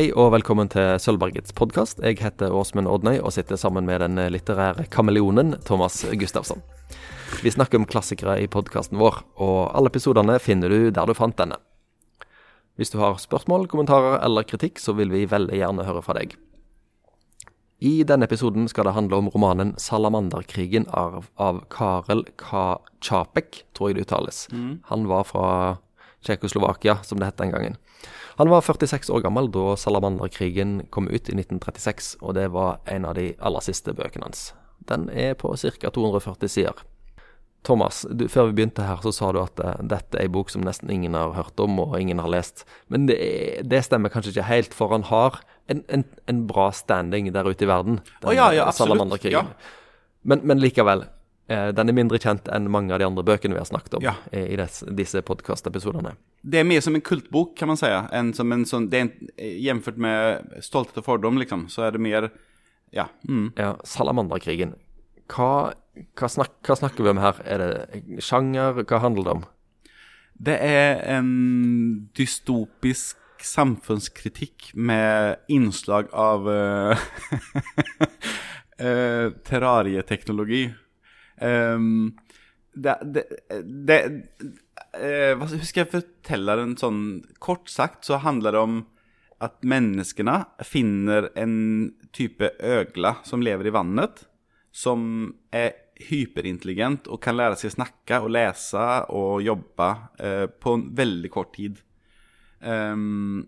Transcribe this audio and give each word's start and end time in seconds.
Hei 0.00 0.06
og 0.16 0.30
velkommen 0.32 0.64
til 0.72 0.94
Sølvbergets 0.96 1.52
podkast. 1.52 1.98
Jeg 2.00 2.22
heter 2.22 2.54
Åsmund 2.56 2.88
Odnøy 2.88 3.18
og 3.18 3.34
sitter 3.36 3.58
sammen 3.60 3.84
med 3.84 4.00
den 4.00 4.16
litterære 4.32 4.86
kameleonen 4.88 5.58
Thomas 5.68 5.98
Gustavsson. 6.16 6.62
Vi 7.44 7.52
snakker 7.52 7.76
om 7.76 7.84
klassikere 7.84 8.38
i 8.40 8.46
podkasten 8.48 8.96
vår, 8.96 9.18
og 9.36 9.58
alle 9.76 9.92
episodene 9.92 10.38
finner 10.40 10.72
du 10.72 10.86
der 10.88 11.04
du 11.04 11.12
fant 11.12 11.36
denne. 11.36 11.58
Hvis 12.80 12.94
du 12.94 12.96
har 13.02 13.20
spørsmål, 13.20 13.68
kommentarer 13.68 14.24
eller 14.24 14.48
kritikk, 14.48 14.80
så 14.80 14.96
vil 14.96 15.12
vi 15.12 15.26
veldig 15.28 15.60
gjerne 15.60 15.84
høre 15.84 16.00
fra 16.06 16.16
deg. 16.16 16.32
I 17.84 18.00
denne 18.08 18.24
episoden 18.24 18.72
skal 18.72 18.88
det 18.88 18.96
handle 18.96 19.20
om 19.20 19.28
romanen 19.28 19.74
'Salamanderkrigen' 19.76 20.88
av, 20.96 21.28
av 21.36 21.60
Karel 21.68 22.24
K. 22.40 22.80
Chapek, 23.04 23.66
tror 23.76 23.92
jeg 23.92 24.00
det 24.00 24.08
uttales. 24.08 24.46
Han 24.88 25.06
var 25.12 25.28
fra 25.28 25.76
Tsjekkoslovakia, 26.26 26.98
som 27.06 27.20
det 27.20 27.30
het 27.30 27.40
den 27.40 27.54
gangen. 27.54 27.76
Han 28.40 28.48
var 28.48 28.64
46 28.64 29.10
år 29.10 29.24
gammel 29.24 29.50
da 29.52 29.74
Salamanderkrigen 29.76 30.86
kom 30.90 31.08
ut 31.08 31.28
i 31.28 31.36
1936, 31.36 32.16
og 32.20 32.34
det 32.38 32.48
var 32.54 32.80
en 32.88 33.04
av 33.08 33.16
de 33.18 33.34
aller 33.38 33.64
siste 33.64 33.92
bøkene 33.96 34.28
hans. 34.28 34.50
Den 34.88 35.08
er 35.12 35.34
på 35.36 35.52
ca. 35.56 35.90
240 35.90 36.48
sider. 36.48 36.80
Thomas, 37.62 38.06
du, 38.08 38.24
før 38.32 38.48
vi 38.48 38.56
begynte 38.56 38.86
her, 38.86 39.02
så 39.04 39.12
sa 39.12 39.28
du 39.36 39.42
at 39.42 39.60
uh, 39.60 39.74
dette 39.84 40.16
er 40.16 40.30
en 40.30 40.32
bok 40.32 40.48
som 40.48 40.64
nesten 40.64 40.88
ingen 40.92 41.16
har 41.16 41.34
hørt 41.36 41.60
om, 41.60 41.76
og 41.82 41.98
ingen 42.00 42.22
har 42.22 42.30
lest. 42.32 42.64
Men 42.88 43.04
det, 43.10 43.18
det 43.68 43.82
stemmer 43.84 44.12
kanskje 44.12 44.32
ikke 44.32 44.48
helt, 44.48 44.76
for 44.76 44.94
han 44.96 45.04
har 45.10 45.42
en, 45.68 45.84
en, 45.92 46.06
en 46.30 46.46
bra 46.48 46.70
standing 46.72 47.28
der 47.34 47.48
ute 47.48 47.66
i 47.66 47.68
verden. 47.68 48.00
Å, 48.24 48.32
ja, 48.32 48.48
ja, 48.56 48.70
absolutt, 48.72 49.28
ja. 49.28 49.44
Men, 50.24 50.40
men 50.48 50.60
likevel, 50.60 51.04
den 51.50 51.90
er 51.90 51.96
mindre 51.96 52.18
kjent 52.22 52.46
enn 52.54 52.68
mange 52.70 52.94
av 52.94 53.00
de 53.02 53.06
andre 53.08 53.24
bøkene 53.26 53.56
vi 53.56 53.60
har 53.62 53.66
snakket 53.68 53.96
om 53.98 54.04
Ja. 54.04 54.14
eh, 54.32 54.52
i 54.52 54.56
des, 54.56 54.84
disse 54.94 55.22
podkastepisodene. 55.26 56.14
Det 56.42 56.60
er 56.60 56.68
mer 56.68 56.80
som 56.80 56.94
en 56.94 57.02
kultbok 57.02 57.56
kan 57.58 57.68
man 57.68 57.76
si. 57.80 57.90
Än 57.90 58.32
som 58.34 58.52
en 58.52 58.64
sånn, 58.64 58.88
det 58.90 58.98
er 59.00 59.08
en, 59.08 59.28
Jevnført 59.38 59.98
med 59.98 60.62
Stolthet 60.62 60.98
og 61.02 61.04
fordom 61.08 61.38
liksom, 61.42 61.68
så 61.68 61.88
er 61.88 61.96
det 61.96 62.00
mer, 62.00 62.30
ja. 62.94 63.08
Mm. 63.28 63.52
Ja, 63.58 63.76
Salamanderkrigen. 63.84 64.76
Hva, 65.30 65.72
hva, 66.18 66.28
snak, 66.28 66.56
hva 66.66 66.76
snakker 66.78 67.04
vi 67.06 67.10
om 67.10 67.22
her? 67.22 67.40
Er 67.44 67.58
det 67.58 68.22
sjanger? 68.22 68.82
Hva 68.84 69.00
handler 69.02 69.26
det 69.26 69.34
om? 69.38 69.44
Det 70.40 70.56
er 70.64 71.02
en 71.16 72.08
dystopisk 72.16 73.16
samfunnskritikk 73.44 74.70
med 74.74 75.36
innslag 75.48 76.08
av 76.12 76.48
uh, 76.48 76.96
uh, 78.80 79.30
terrarieteknologi. 79.48 80.70
Ehm, 81.40 82.12
det, 82.72 82.96
det, 83.02 83.24
det 83.64 83.98
eh, 84.94 85.34
hva- 85.34 85.48
Hur 85.50 85.66
ska 85.66 85.86
fortelle 85.90 86.54
den 86.60 86.76
sånn 86.78 87.00
Kort 87.42 87.68
sagt 87.72 88.04
så 88.06 88.20
handler 88.22 88.54
det 88.54 88.62
om 88.62 88.80
at 89.40 89.56
menneskene 89.64 90.34
finner 90.68 91.30
en 91.40 91.54
type 92.12 92.50
øgla 92.60 93.14
som 93.24 93.40
lever 93.40 93.70
i 93.70 93.72
vannet, 93.72 94.26
som 94.70 95.30
er 95.50 95.72
hyperintelligent 96.10 97.08
og 97.08 97.22
kan 97.24 97.38
lære 97.38 97.56
seg 97.56 97.70
å 97.70 97.76
snakke 97.78 98.18
og 98.20 98.34
lese 98.36 98.84
og 99.16 99.40
jobbe 99.44 99.88
eh, 100.20 100.44
på 100.44 100.74
en 100.76 100.84
veldig 100.96 101.30
kort 101.32 101.54
tid. 101.56 101.80
Um, 102.60 103.46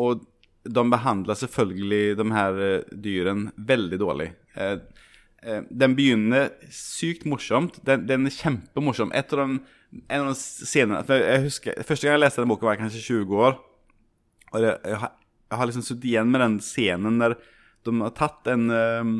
og 0.00 0.24
de 0.64 0.84
behandler 0.88 1.36
selvfølgelig 1.36 2.16
de 2.16 2.26
her 2.32 2.60
dyrene 3.04 3.52
veldig 3.68 4.00
dårlig. 4.00 4.30
Eh, 4.56 4.78
eh, 4.78 4.78
den 5.44 5.92
begynner 5.96 6.52
sykt 6.72 7.26
morsomt. 7.28 7.76
Den, 7.84 8.06
den 8.08 8.28
er 8.28 8.32
kjempemorsom. 8.32 9.12
Et 9.12 9.32
av 9.34 9.42
de, 9.42 9.58
en 10.08 10.22
av 10.22 10.30
de 10.30 10.36
scenene 10.40 11.18
jeg 11.20 11.42
husker, 11.44 11.82
Første 11.84 12.06
gang 12.06 12.16
jeg 12.16 12.22
leste 12.22 12.40
den 12.40 12.52
boken, 12.52 12.68
var 12.68 12.76
jeg 12.76 12.82
kanskje 12.84 13.02
20 13.10 13.42
år. 13.44 13.58
Og 14.54 14.62
det, 14.62 14.72
jeg, 14.86 15.00
har, 15.02 15.12
jeg 15.50 15.60
har 15.60 15.70
liksom 15.70 15.84
sittet 15.84 16.08
igjen 16.10 16.32
med 16.32 16.44
den 16.44 16.56
scenen 16.64 17.20
der 17.20 17.36
de 17.84 17.94
har 18.00 18.14
tatt 18.16 18.48
en, 18.48 18.68
eh, 18.72 19.10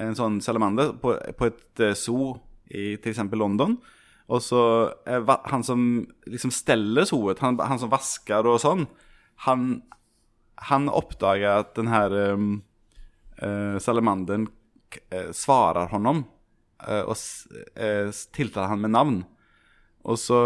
en 0.00 0.16
sånn 0.16 0.40
salamander 0.44 0.94
på, 1.02 1.14
på 1.36 1.48
et 1.50 1.82
eh, 1.84 1.96
zoo 1.98 2.32
i 2.72 2.94
f.eks. 2.96 3.20
London. 3.36 3.76
Og 4.28 4.42
så 4.44 4.62
eh, 5.08 5.34
Han 5.52 5.64
som 5.64 5.82
liksom 6.28 6.52
steller 6.54 7.08
zooet, 7.08 7.42
han, 7.44 7.58
han 7.60 7.80
som 7.80 7.92
vasker 7.92 8.48
og 8.48 8.60
sånn, 8.64 8.86
han, 9.44 9.68
han 10.70 10.88
oppdager 10.90 11.62
at 11.62 11.74
den 11.76 11.90
her 11.92 12.14
um, 12.34 12.48
uh, 13.38 13.78
salamanderen 13.78 14.48
eh, 15.10 15.30
svarer 15.36 15.90
honom 15.92 16.24
eh, 16.86 17.04
s- 17.14 17.46
eh, 17.76 18.08
tiltaler 18.36 18.72
han 18.72 18.80
med 18.84 18.94
navn. 18.96 19.18
Og 20.08 20.16
så 20.20 20.38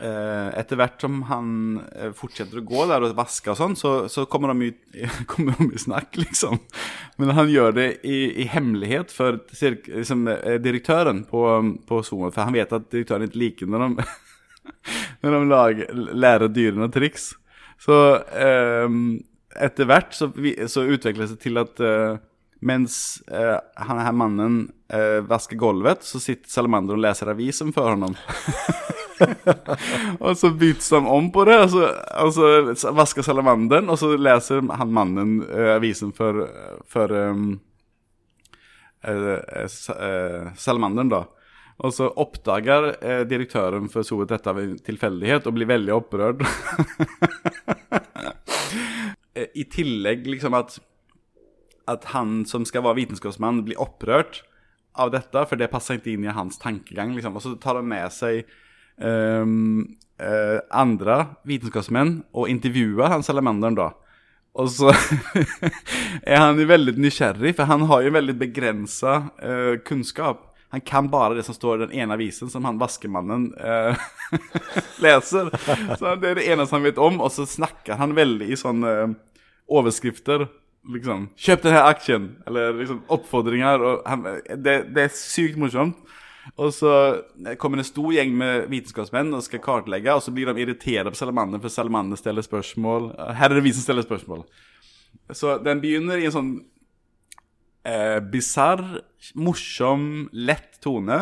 eh, 0.00 0.48
etter 0.60 0.78
hvert 0.80 1.02
som 1.02 1.18
han 1.28 1.50
eh, 1.94 2.12
fortsetter 2.16 2.60
å 2.60 2.66
gå 2.66 2.86
der 2.90 3.04
og 3.08 3.16
vaske 3.18 3.52
og 3.52 3.58
sånn, 3.58 3.76
så, 3.78 3.92
så 4.12 4.24
kommer, 4.30 4.54
de 4.54 4.70
ut, 4.70 4.80
kommer 5.30 5.58
de 5.58 5.70
i 5.76 5.82
snakk, 5.82 6.16
liksom. 6.22 6.60
Men 7.20 7.34
han 7.36 7.50
gjør 7.52 7.74
det 7.76 7.88
i, 8.08 8.20
i 8.44 8.48
hemmelighet 8.52 9.12
for 9.14 9.40
liksom, 9.50 10.26
eh, 10.32 10.56
direktøren 10.62 11.24
på, 11.28 11.44
på 11.88 12.02
Zoom, 12.06 12.28
for 12.32 12.46
han 12.46 12.56
vet 12.56 12.72
at 12.76 12.88
direktøren 12.92 13.26
ikke 13.28 13.42
liker 13.44 13.70
når 13.70 13.86
de, 13.88 14.08
når 15.24 15.36
de 15.36 15.42
lager, 15.50 16.00
lærer 16.24 16.52
dyrene 16.54 16.88
triks. 16.94 17.32
Så 17.80 17.96
eh, 18.36 18.88
etter 19.60 19.88
hvert 19.88 20.12
så, 20.14 20.30
så 20.70 20.84
utvikler 20.86 21.24
det 21.26 21.32
seg 21.34 21.40
til 21.42 21.60
at 21.60 21.80
eh, 21.84 22.18
mens 22.60 23.22
eh, 23.32 23.56
han 23.76 24.00
her 24.04 24.12
mannen 24.12 24.56
eh, 24.92 25.20
vasker 25.24 25.56
gulvet, 25.56 26.04
så 26.04 26.20
sitter 26.20 26.50
salamander 26.50 26.98
og 26.98 27.04
leser 27.06 27.32
avisen 27.32 27.72
for 27.72 27.88
ham. 27.88 28.04
og 30.24 30.36
så 30.36 30.50
byttes 30.52 30.90
de 30.92 31.00
om 31.00 31.30
på 31.32 31.44
det, 31.48 31.56
og 31.64 31.70
så, 31.72 31.88
og 32.24 32.32
så 32.36 32.92
vasker 32.96 33.24
salamanderen, 33.24 33.88
og 33.88 33.98
så 34.00 34.12
leser 34.16 34.60
han 34.76 34.92
mannen 34.92 35.40
eh, 35.48 35.72
avisen 35.76 36.12
for, 36.16 36.44
for 36.88 37.12
um, 37.16 37.60
eh, 39.08 39.66
salamanderen, 40.56 41.16
da. 41.16 41.24
Og 41.80 41.94
så 41.96 42.10
oppdager 42.20 42.90
eh, 43.00 43.22
direktøren 43.28 43.88
for 43.92 44.04
Soet 44.04 44.28
dette 44.34 44.52
ved 44.52 44.66
en 44.66 44.80
tilfeldighet 44.84 45.46
og 45.48 45.56
blir 45.56 45.70
veldig 45.70 45.96
opprørt. 45.96 46.44
Eh, 49.30 49.46
I 49.62 49.64
tillegg 49.70 50.24
liksom 50.26 50.56
at 50.58 50.72
at 51.90 52.10
han 52.14 52.44
som 52.48 52.66
skal 52.68 52.84
være 52.86 53.02
vitenskapsmann, 53.02 53.64
blir 53.66 53.80
opprørt 53.82 54.42
av 54.98 55.12
dette, 55.14 55.44
for 55.46 55.58
det 55.58 55.70
passer 55.72 55.98
ikke 55.98 56.14
inn 56.14 56.26
i 56.26 56.34
hans 56.34 56.58
tankegang. 56.62 57.14
Liksom. 57.16 57.36
Og 57.36 57.44
så 57.44 57.54
tar 57.62 57.78
de 57.78 57.86
med 57.86 58.10
seg 58.14 58.44
um, 58.96 59.82
uh, 60.20 60.58
andre 60.70 61.22
vitenskapsmenn 61.48 62.20
og 62.34 62.50
intervjuer 62.52 63.12
han 63.12 63.26
salamanderen 63.26 63.78
da. 63.78 63.90
Og 64.58 64.70
så 64.74 64.90
er 66.26 66.40
han 66.42 66.58
jo 66.58 66.66
veldig 66.66 66.96
nysgjerrig, 66.98 67.54
for 67.58 67.70
han 67.70 67.86
har 67.90 68.06
jo 68.06 68.14
veldig 68.18 68.36
begrensa 68.40 69.16
uh, 69.38 69.74
kunnskap. 69.86 70.48
Han 70.70 70.82
kan 70.86 71.08
bare 71.10 71.34
det 71.34 71.42
som 71.42 71.54
står 71.54 71.76
i 71.76 71.86
den 71.86 71.96
ene 71.98 72.14
avisen 72.14 72.50
som 72.50 72.66
han 72.66 72.78
vaskemannen 72.78 73.48
uh, 73.58 73.98
leser. 75.04 75.50
Så 75.98 76.14
det 76.22 76.30
er 76.30 76.38
det 76.38 76.46
eneste 76.46 76.76
han 76.76 76.86
vet 76.86 77.00
om, 77.02 77.18
og 77.22 77.32
så 77.34 77.46
snakker 77.46 77.98
han 77.98 78.14
veldig 78.14 78.46
i 78.52 78.58
sånne 78.58 78.92
eh, 79.00 79.16
overskrifter. 79.70 80.46
Liksom 80.88 81.28
'Kjøp 81.36 81.62
denne 81.66 81.82
aksjen!' 81.84 82.30
Eller 82.48 82.72
liksom 82.72 83.02
oppfordringer. 83.08 83.82
Han, 84.06 84.24
det, 84.48 84.94
det 84.94 85.04
er 85.04 85.12
sykt 85.12 85.58
morsomt. 85.60 85.98
Og 86.56 86.72
så 86.74 86.92
kommer 87.60 87.78
en 87.78 87.86
stor 87.86 88.12
gjeng 88.14 88.32
med 88.36 88.70
vitenskapsmenn 88.72 89.34
og 89.36 89.44
skal 89.44 89.62
kartlegge, 89.62 90.14
og 90.14 90.22
så 90.24 90.32
blir 90.34 90.48
de 90.48 90.62
irritert 90.64 91.12
på 91.12 91.18
salamanderen, 91.18 91.62
for 91.62 91.72
salamanderen 91.72 92.18
stiller 92.18 92.42
spørsmål. 92.42 93.10
Her 93.36 93.50
er 93.50 93.58
det 93.60 93.64
vi 93.64 93.74
som 93.76 93.84
stiller 93.84 94.06
spørsmål. 94.06 94.44
Så 95.36 95.58
den 95.62 95.82
begynner 95.82 96.18
i 96.18 96.26
en 96.26 96.34
sånn 96.34 96.50
eh, 97.86 98.18
bisarr, 98.32 98.82
morsom, 99.38 100.28
lett 100.32 100.80
tone. 100.82 101.20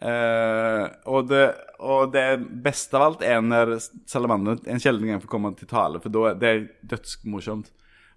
Eh, 0.00 0.84
og, 1.06 1.30
det, 1.30 1.44
og 1.78 2.12
det 2.12 2.26
beste 2.64 2.98
av 2.98 3.06
alt 3.06 3.24
er 3.24 3.40
når 3.44 3.76
salamanderen 4.08 4.60
en 4.66 4.82
sjelden 4.82 5.12
gang 5.12 5.22
får 5.22 5.32
komme 5.32 5.54
til 5.56 5.70
tale, 5.70 6.02
for 6.02 6.12
da 6.12 6.32
er 6.32 6.40
det 6.42 6.54
dødsmorsomt. 6.90 7.70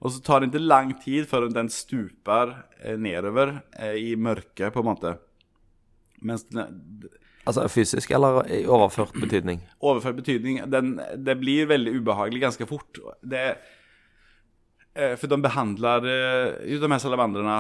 Og 0.04 0.12
så 0.12 0.20
tar 0.24 0.42
det 0.44 0.52
ikke 0.52 0.64
lang 0.68 0.92
tid 1.00 1.28
før 1.30 1.48
den 1.54 1.70
stuper 1.72 2.58
eh, 2.84 2.98
nedover 3.00 3.62
eh, 3.80 3.96
i 4.12 4.16
mørket, 4.20 4.74
på 4.76 4.84
en 4.84 4.90
måte. 4.92 5.14
Mens 6.24 6.44
den, 6.52 7.08
Altså 7.44 7.66
fysisk 7.68 8.12
eller 8.16 8.46
i 8.48 8.62
overført 8.72 9.16
betydning? 9.20 9.58
overført 9.84 10.16
betydning 10.16 10.62
den, 10.72 10.94
Det 11.20 11.36
blir 11.40 11.68
veldig 11.68 11.98
ubehagelig 12.00 12.40
ganske 12.40 12.68
fort. 12.68 13.00
Det, 13.20 13.58
eh, 14.96 15.16
for 15.20 15.28
de 15.28 15.42
behandler 15.44 16.08
eh, 16.08 16.72
jo 16.72 16.80
de 16.80 16.92
her 16.92 17.04
salamandrene 17.04 17.58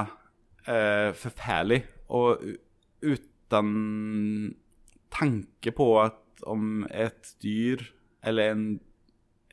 eh, 0.67 1.11
forferdelig, 1.19 1.83
og 2.09 2.39
uten 3.03 4.55
tanke 5.11 5.71
på 5.75 5.89
at 5.99 6.19
om 6.47 6.87
et 6.89 7.35
dyr 7.43 7.83
eller 8.23 8.51
en 8.51 8.63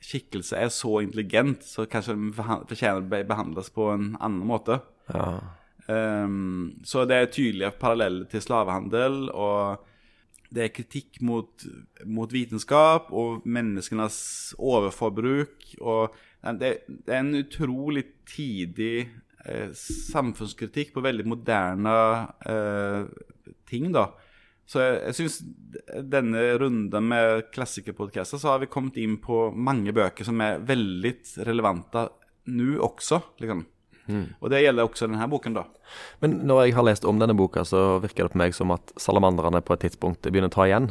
skikkelse 0.00 0.56
er 0.56 0.73
så 0.73 1.00
intelligent, 1.05 1.64
så 1.67 1.87
kanskje 1.91 2.17
de 2.17 2.32
fortjener 2.35 3.02
å 3.05 3.25
behandles 3.29 3.70
på 3.75 3.91
en 3.93 4.12
annen 4.20 4.47
måte. 4.49 4.81
Ja. 5.12 5.38
Um, 5.91 6.81
så 6.87 7.05
det 7.08 7.17
er 7.17 7.32
tydelige 7.35 7.73
paralleller 7.81 8.29
til 8.31 8.43
slavehandel, 8.44 9.25
og 9.35 9.87
det 10.50 10.64
er 10.64 10.75
kritikk 10.75 11.20
mot, 11.26 11.67
mot 12.06 12.31
vitenskap 12.32 13.11
og 13.14 13.44
menneskenes 13.47 14.20
overforbruk. 14.58 15.69
Og 15.79 16.17
det, 16.58 16.73
det 16.88 17.14
er 17.14 17.20
en 17.23 17.37
utrolig 17.38 18.06
tidig 18.26 19.05
eh, 19.44 19.70
samfunnskritikk 19.76 20.91
på 20.97 21.05
veldig 21.05 21.26
moderne 21.31 21.94
eh, 22.50 23.06
ting, 23.70 23.93
da. 23.94 24.08
Så 24.71 24.79
jeg, 24.79 25.01
jeg 25.09 25.17
syns 25.19 25.41
denne 26.13 26.45
runden 26.63 27.11
med 27.11 27.49
klassikerpodkaster, 27.51 28.39
så 28.39 28.53
har 28.53 28.63
vi 28.63 28.71
kommet 28.71 29.01
inn 29.03 29.19
på 29.23 29.49
mange 29.51 29.95
bøker 29.97 30.27
som 30.27 30.39
er 30.45 30.63
veldig 30.63 31.15
relevante 31.49 32.07
nå 32.51 32.77
også, 32.87 33.19
liksom. 33.43 33.65
Og 34.11 34.51
det 34.51 34.63
gjelder 34.65 34.87
også 34.87 35.07
denne 35.07 35.27
boken, 35.31 35.55
da. 35.55 35.65
Men 36.23 36.41
når 36.49 36.65
jeg 36.65 36.77
har 36.79 36.87
lest 36.87 37.07
om 37.07 37.21
denne 37.21 37.37
boka, 37.39 37.63
så 37.67 38.01
virker 38.03 38.27
det 38.27 38.35
på 38.35 38.41
meg 38.43 38.57
som 38.57 38.73
at 38.75 38.91
salamandrene 38.99 39.63
på 39.63 39.77
et 39.77 39.85
tidspunkt 39.87 40.27
begynner 40.27 40.51
å 40.51 40.55
ta 40.57 40.67
igjen. 40.67 40.91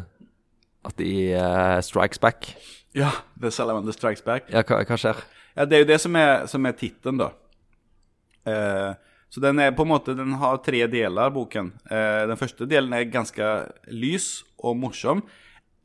At 0.88 0.96
de 1.02 1.12
uh, 1.36 1.80
strikes 1.84 2.22
back. 2.24 2.54
Ja, 2.96 3.12
The 3.42 3.52
Salamander 3.52 3.94
Strikes 3.94 4.24
Back. 4.26 4.48
Ja, 4.50 4.64
hva, 4.66 4.80
hva 4.88 4.98
skjer? 4.98 5.20
Ja, 5.54 5.66
det 5.68 5.78
er 5.78 5.84
jo 5.84 5.90
det 5.92 6.00
som 6.02 6.16
er, 6.18 6.48
som 6.50 6.66
er 6.66 6.78
tittelen, 6.80 7.20
da. 7.20 7.28
Eh, 8.50 9.09
så 9.30 9.42
den 9.44 9.62
er 9.62 9.76
på 9.78 9.86
en 9.86 9.92
måte 9.92 10.16
Den 10.18 10.34
har 10.42 10.58
tre 10.66 10.86
deler, 10.90 11.30
boken. 11.30 11.74
Eh, 11.86 12.24
den 12.30 12.40
første 12.40 12.66
delen 12.70 12.94
er 12.98 13.12
ganske 13.14 13.50
lys 13.94 14.42
og 14.58 14.80
morsom. 14.82 15.22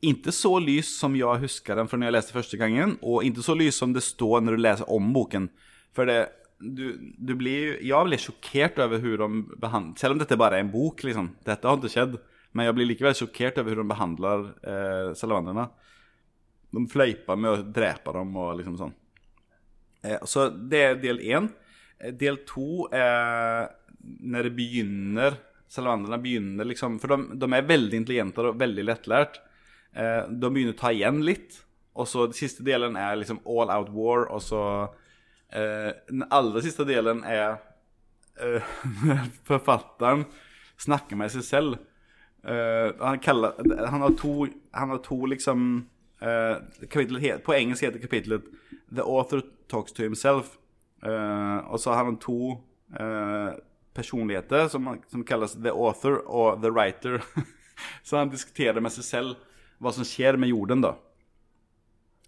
Ikke 0.05 0.33
så 0.33 0.57
lys 0.61 0.89
som 0.99 1.13
jeg 1.17 1.43
husker 1.43 1.77
den 1.77 1.89
fra 1.89 1.99
når 1.99 2.09
jeg 2.09 2.15
leste 2.17 2.35
første 2.35 2.57
gangen, 2.61 2.97
og 3.05 3.25
ikke 3.25 3.45
så 3.45 3.55
lys 3.57 3.77
som 3.79 3.93
det 3.93 4.03
står 4.05 4.41
når 4.41 4.57
du 4.57 4.63
leser 4.65 4.91
om 4.91 5.13
boken. 5.13 5.47
For 5.95 6.09
det 6.09 6.23
du, 6.55 6.85
du 7.19 7.33
blir 7.35 7.81
Jeg 7.83 8.07
blir 8.07 8.21
sjokkert 8.21 8.77
over 8.79 9.01
hvordan 9.03 9.41
de 9.43 9.57
behandler 9.59 9.99
Selv 9.99 10.15
om 10.15 10.21
dette 10.21 10.37
bare 10.39 10.55
er 10.55 10.63
en 10.63 10.71
bok, 10.71 11.03
liksom. 11.03 11.33
Dette 11.45 11.67
har 11.67 11.77
ikke 11.77 11.91
skjedd. 11.91 12.15
Men 12.55 12.69
jeg 12.69 12.77
blir 12.77 12.87
likevel 12.87 13.17
sjokkert 13.19 13.59
over 13.59 13.73
hvordan 13.73 13.85
de 13.85 13.91
behandler 13.91 14.45
eh, 14.63 15.09
salamanderne. 15.19 15.65
De 16.75 16.85
fleiper 16.91 17.39
med 17.39 17.51
å 17.51 17.65
drepe 17.75 18.13
dem 18.15 18.31
og 18.39 18.53
liksom 18.59 18.77
sånn. 18.79 18.93
Eh, 20.07 20.23
så 20.23 20.47
det 20.49 20.81
er 20.81 21.01
del 21.03 21.19
én. 21.19 21.51
Eh, 21.99 22.13
Del 22.13 22.41
to 22.47 22.87
er 22.93 23.71
når 24.05 24.49
det 24.49 24.55
begynner 24.57 25.37
Salamanderne 25.71 26.21
begynner 26.21 26.67
liksom 26.69 26.99
For 27.01 27.15
de, 27.15 27.37
de 27.41 27.47
er 27.57 27.67
veldig 27.67 27.97
intelligente 27.97 28.43
og 28.43 28.59
veldig 28.61 28.83
lettlært. 28.85 29.39
Eh, 29.97 30.27
de 30.29 30.51
begynner 30.51 30.75
å 30.75 30.79
ta 30.79 30.91
igjen 30.93 31.23
litt. 31.25 31.57
Og 31.95 32.07
så 32.07 32.27
den 32.27 32.37
siste 32.37 32.63
delen 32.67 32.95
er 32.99 33.17
liksom 33.17 33.41
all 33.47 33.71
out 33.71 33.89
war, 33.95 34.27
og 34.29 34.43
så 34.43 34.61
eh, 35.49 35.95
Den 36.11 36.25
aller 36.29 36.63
siste 36.63 36.85
delen 36.87 37.23
er 37.27 37.61
forfatteren 39.47 40.25
snakker 40.83 41.15
med 41.15 41.31
seg 41.31 41.45
selv. 41.47 41.77
Han, 42.43 43.21
kaller, 43.23 43.55
han, 43.63 44.01
har 44.03 44.17
to, 44.19 44.33
han 44.75 44.91
har 44.91 44.99
to 45.05 45.15
liksom 45.31 45.61
kapitlet, 46.19 47.39
På 47.47 47.55
engelsk 47.55 47.87
heter 47.87 48.03
kapitlet 48.03 48.43
'The 48.91 49.07
author 49.07 49.39
talks 49.71 49.95
to 49.95 50.03
himself'. 50.03 50.59
Eh, 51.05 51.57
og 51.69 51.79
så 51.81 51.93
har 51.93 52.07
han 52.07 52.19
to 52.21 52.55
eh, 52.97 53.55
personligheter 53.95 54.67
som, 54.71 54.89
som 55.11 55.23
kalles 55.23 55.55
'the 55.55 55.71
author' 55.71 56.23
og 56.25 56.61
'the 56.61 56.71
writer'. 56.71 57.21
så 58.03 58.17
han 58.17 58.29
diskuterer 58.29 58.81
med 58.81 58.91
seg 58.91 59.03
selv 59.03 59.35
hva 59.79 59.91
som 59.93 60.07
skjer 60.07 60.39
med 60.39 60.49
jorden, 60.49 60.81
da. 60.81 60.95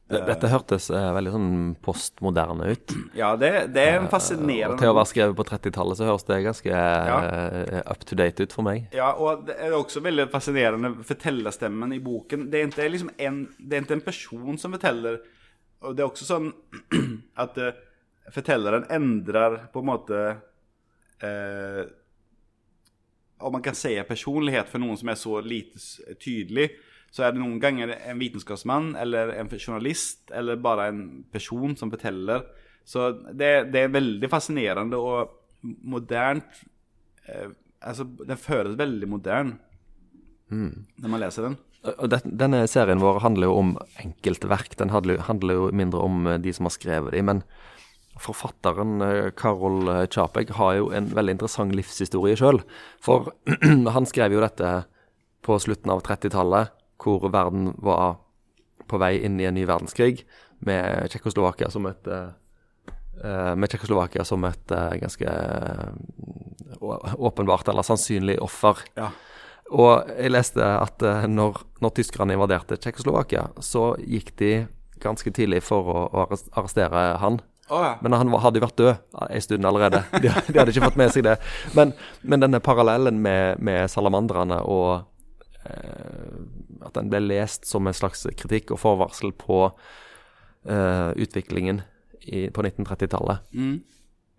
Dette 0.07 0.47
hørtes 0.47 0.85
eh, 0.95 1.05
veldig 1.17 1.31
sånn 1.33 1.49
postmoderne 1.83 2.69
ut. 2.71 2.93
Ja, 3.17 3.33
det, 3.39 3.49
det 3.75 3.83
er 3.83 3.97
Og 3.99 4.11
fascinerende 4.11 4.79
til 4.79 4.91
å 4.91 4.95
være 4.95 5.09
skrevet 5.09 5.35
på 5.35 5.45
30-tallet, 5.49 5.99
så 5.99 6.07
høres 6.07 6.27
det 6.27 6.37
ganske 6.45 6.77
eh, 6.77 7.81
up 7.83 8.05
to 8.07 8.15
date 8.19 8.45
ut 8.45 8.55
for 8.55 8.67
meg. 8.67 8.85
Ja, 8.95 9.09
og 9.19 9.47
det 9.49 9.57
er 9.59 9.75
også 9.75 10.03
veldig 10.05 10.29
fascinerende 10.31 10.93
fortellerstemmen 11.07 11.95
i 11.97 11.99
boken. 12.03 12.47
Det 12.51 12.61
er 12.61 12.69
ikke 12.69 12.87
liksom 12.93 13.11
en, 13.17 13.41
det 13.59 13.79
er 13.79 13.83
ikke 13.83 13.97
en 13.99 14.05
person 14.05 14.61
som 14.61 14.77
forteller. 14.77 15.19
Og 15.83 15.97
det 15.97 16.05
er 16.05 16.07
også 16.07 16.29
sånn 16.29 16.53
at 17.43 17.59
fortelleren 18.33 18.85
endrer 18.91 19.59
på 19.73 19.79
en 19.83 19.87
måte 19.87 20.19
eh, 21.23 21.83
Om 23.39 23.51
man 23.53 23.61
kan 23.65 23.75
si 23.77 23.93
personlighet 24.07 24.69
for 24.71 24.81
noen 24.81 24.97
som 24.97 25.09
er 25.13 25.19
så 25.19 25.37
lite 25.45 25.77
tydelig, 26.23 26.71
så 27.13 27.23
er 27.27 27.31
det 27.35 27.41
noen 27.43 27.59
ganger 27.61 27.91
en 28.09 28.17
vitenskapsmann 28.19 28.95
eller 28.99 29.29
en 29.37 29.49
journalist 29.53 30.31
eller 30.35 30.57
bare 30.59 30.87
en 30.89 31.03
person 31.31 31.75
som 31.77 31.91
forteller. 31.93 32.43
Så 32.83 33.11
det, 33.37 33.69
det 33.73 33.83
er 33.85 33.93
veldig 33.93 34.29
fascinerende 34.31 34.97
og 34.97 35.35
modernt 35.83 36.63
eh, 37.29 37.49
Altså, 37.77 38.07
den 38.25 38.39
føles 38.41 38.73
veldig 38.79 39.07
modern 39.07 39.51
når 40.49 41.11
man 41.11 41.19
leser 41.21 41.45
den. 41.45 41.55
Og 42.01 42.09
denne 42.25 42.63
serien 42.67 42.97
vår 43.03 43.19
handler 43.21 43.45
jo 43.51 43.57
om 43.59 43.73
enkeltverk. 44.01 44.73
Den 44.79 44.89
handler, 44.89 45.19
jo- 45.19 45.25
handler 45.27 45.59
jo 45.59 45.67
mindre 45.77 46.01
om 46.01 46.25
eh, 46.31 46.39
de 46.41 46.53
som 46.57 46.65
har 46.65 46.73
skrevet 46.73 47.13
dem. 47.13 47.25
men 47.29 47.43
forfatteren 48.23 49.01
eh, 49.03 49.29
Karol 49.37 49.89
eh, 49.93 50.05
Čapek 50.11 50.53
har 50.57 50.77
jo 50.79 50.91
en 50.95 51.09
veldig 51.15 51.37
interessant 51.37 51.75
livshistorie 51.75 52.37
sjøl. 52.39 52.61
For 53.03 53.31
han 53.95 54.09
skrev 54.09 54.35
jo 54.35 54.43
dette 54.43 54.71
på 55.45 55.59
slutten 55.63 55.93
av 55.93 56.03
30-tallet, 56.07 56.73
hvor 57.01 57.29
verden 57.31 57.71
var 57.83 58.17
på 58.87 58.99
vei 59.01 59.17
inn 59.23 59.39
i 59.39 59.47
en 59.47 59.55
ny 59.57 59.65
verdenskrig, 59.67 60.25
med 60.65 61.11
Tsjekkoslovakia 61.11 61.69
som 61.69 61.85
et 61.89 62.07
eh, 62.09 62.29
eh, 63.23 63.53
med 63.55 63.69
Tsjekkoslovakia 63.69 64.25
som 64.25 64.45
et 64.47 64.71
eh, 64.73 64.95
ganske 65.03 65.33
eh, 65.33 65.91
åpenbart 66.81 67.67
eller 67.67 67.85
sannsynlig 67.85 68.39
offer. 68.41 68.81
Ja. 68.97 69.11
Og 69.75 70.07
jeg 70.15 70.31
leste 70.31 70.63
at 70.63 71.03
eh, 71.03 71.27
når, 71.29 71.61
når 71.83 71.95
tyskerne 71.99 72.37
invaderte 72.37 72.79
Tsjekkoslovakia, 72.79 73.49
så 73.59 73.91
gikk 74.01 74.33
de 74.39 74.51
ganske 75.03 75.31
tidlig 75.35 75.61
for 75.67 75.91
å, 75.91 76.05
å 76.09 76.25
arrestere 76.57 77.09
han. 77.21 77.41
Å 77.67 77.81
ja. 77.83 77.91
Men 78.01 78.15
han 78.15 78.31
hadde 78.43 78.61
jo 78.61 78.65
vært 78.65 78.79
død 78.79 79.21
en 79.27 79.43
stund 79.43 79.67
allerede. 79.67 80.03
De, 80.23 80.29
de 80.29 80.59
hadde 80.59 80.73
ikke 80.73 80.87
fått 80.87 80.99
med 80.99 81.13
seg 81.13 81.25
det. 81.27 81.35
Men, 81.75 81.93
men 82.23 82.43
denne 82.45 82.61
parallellen 82.63 83.19
med, 83.23 83.59
med 83.63 83.91
salamandrene 83.91 84.61
og 84.63 84.91
eh, 85.67 86.39
at 86.87 86.95
den 86.95 87.11
ble 87.11 87.21
lest 87.25 87.67
som 87.67 87.87
en 87.87 87.97
slags 87.97 88.25
kritikk 88.39 88.71
og 88.75 88.81
forvarsel 88.83 89.33
på 89.35 89.65
eh, 89.67 91.11
utviklingen 91.19 91.83
i, 92.23 92.47
på 92.53 92.63
1930-tallet. 92.63 93.47
Mm. 93.55 93.77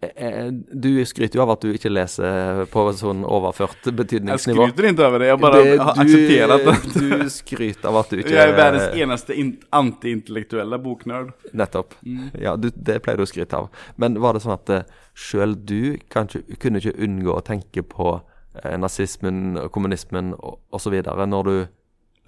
Eh, 0.00 0.50
Du 0.70 1.04
skryter 1.04 1.40
jo 1.40 1.42
av 1.42 1.50
at 1.56 1.64
du 1.64 1.72
ikke 1.74 1.90
leser 1.90 2.60
på 2.70 2.84
sånn 2.94 3.24
overført 3.26 3.82
betydningsnivå. 3.98 4.68
Jeg 4.68 4.74
skryter 4.76 4.86
ikke 4.92 5.06
over 5.08 5.18
det, 5.18 5.26
jeg 5.32 5.40
bare 5.42 5.62
Det- 5.64 5.80
har 5.80 5.94
aksepterat 6.04 6.64
det. 6.68 6.74
Du 6.94 7.30
skryter 7.34 7.88
av 7.90 7.96
at 7.96 8.10
du 8.10 8.16
ikke 8.20 8.30
Jeg 8.30 8.48
er 8.48 8.54
verdens 8.56 8.94
eneste 8.94 9.34
in- 9.34 9.58
antiintellektuelle 9.72 10.78
boknerd. 10.78 11.32
Nettopp. 11.52 11.94
Mm. 12.06 12.30
Ja, 12.40 12.54
du, 12.56 12.70
det 12.70 13.02
pleier 13.02 13.16
du 13.18 13.24
å 13.24 13.26
skryte 13.26 13.54
av. 13.58 13.68
Men 13.96 14.14
var 14.22 14.34
det 14.34 14.42
sånn 14.42 14.54
at 14.54 14.86
sjøl 15.18 15.56
du 15.66 15.98
kanskje, 16.14 16.44
kunne 16.60 16.78
ikke 16.78 16.94
unngå 16.94 17.34
å 17.34 17.42
tenke 17.42 17.82
på 17.82 18.20
eh, 18.62 18.76
nazismen, 18.78 19.68
kommunismen 19.74 20.34
og 20.38 20.60
osv. 20.72 20.94
når 21.02 21.44
du 21.44 21.68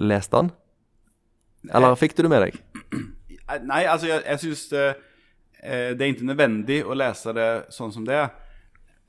leste 0.01 0.31
den? 0.43 0.51
Eller 1.73 1.95
fikk 1.95 2.17
du 2.17 2.23
det 2.25 2.31
med 2.31 2.43
deg? 2.49 2.59
Eh, 3.49 3.59
Nei, 3.63 3.85
altså 3.85 4.07
jeg, 4.09 4.23
jeg 4.27 4.39
syns 4.41 4.69
det, 5.61 5.67
eh, 5.69 5.91
det 5.95 6.03
er 6.07 6.15
ikke 6.15 6.29
nødvendig 6.31 6.79
å 6.87 6.97
lese 6.97 7.33
det 7.37 7.49
sånn 7.71 7.93
som 7.93 8.05
det 8.05 8.15
er. 8.15 8.31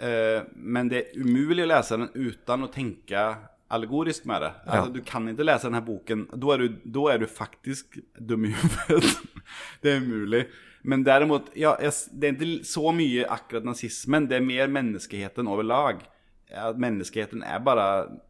Eh, 0.01 0.43
men 0.55 0.89
det 0.89 0.97
er 1.13 1.21
umulig 1.21 1.63
å 1.63 1.69
lese 1.71 1.97
den 1.97 2.09
uten 2.15 2.63
å 2.65 2.71
tenke 2.73 3.25
allegorisk 3.71 4.25
med 4.27 4.41
det. 4.41 4.51
Altså, 4.67 4.93
Du 4.93 5.01
kan 5.01 5.27
ikke 5.31 5.45
lese 5.47 5.69
denne 5.69 5.81
boken. 5.85 6.25
Da 6.35 6.53
er 6.53 6.57
du, 6.57 6.79
da 6.85 7.05
er 7.13 7.19
du 7.19 7.27
faktisk 7.27 7.99
dum 8.19 8.45
i 8.45 8.51
hodet. 8.51 9.13
det 9.81 9.93
er 9.93 10.01
umulig. 10.01 10.45
Men 10.83 11.03
derimot, 11.05 11.51
ja, 11.55 11.75
det 11.77 12.27
er 12.27 12.33
ikke 12.33 12.65
så 12.65 12.91
mye 12.91 13.27
akkurat 13.29 13.63
nazismen. 13.63 14.27
Det 14.27 14.39
er 14.39 14.41
mer 14.43 14.67
menneskeheten 14.67 15.47
overlag. 15.47 16.01
At 16.51 16.75
menneskeheten 16.81 17.45
er 17.47 17.61
bare 17.63 17.85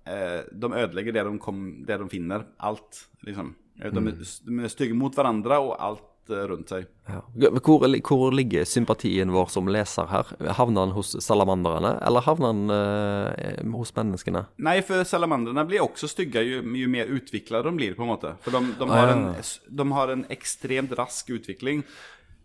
eh, 0.06 0.44
De 0.54 0.68
ødelegger 0.70 1.16
det 1.16 1.24
de, 1.25 1.38
kom, 1.42 1.62
det 1.88 1.98
de 1.98 2.10
finner. 2.12 2.44
Alt, 2.60 3.08
liksom. 3.25 3.56
De, 3.82 3.88
er- 3.88 4.20
de 4.46 4.60
er 4.62 4.70
stygge 4.70 4.94
mot 4.94 5.16
hverandre 5.16 5.58
og 5.63 5.72
alt 5.82 6.04
eh, 6.30 6.44
rundt 6.51 6.70
seg. 6.70 6.86
Ja. 7.10 7.22
Hvor, 7.63 7.88
hvor 8.06 8.36
ligger 8.36 8.68
sympatien 8.70 9.32
vår 9.34 9.50
som 9.54 9.70
leser 9.72 10.10
her? 10.12 10.30
Havner 10.60 10.86
den 10.86 10.96
hos 10.96 11.16
salamanderne, 11.24 11.96
eller 12.06 12.25
havner 12.28 12.54
den 12.54 12.75
eh, 12.75 13.62
hos 13.74 13.94
menneskene? 13.98 14.46
Nei, 14.62 14.78
for 14.86 15.08
salamandrene 15.08 15.66
blir 15.70 15.86
også 15.86 16.10
stygge 16.12 16.44
jo, 16.46 16.62
jo 16.78 16.90
mer 16.92 17.12
utvikla 17.12 17.63
de 17.66 17.75
blir, 17.80 17.98
på 17.98 18.06
en 18.06 18.13
måte. 18.13 18.36
For 18.46 18.56
de, 18.56 18.75
de, 18.80 18.90
Ah, 18.92 18.98
har, 19.01 19.13
en, 19.16 19.28
de 19.82 19.92
har 19.98 20.13
en 20.13 20.25
ekstremt 20.34 20.94
rask 21.00 21.30
utvikling. 21.34 21.86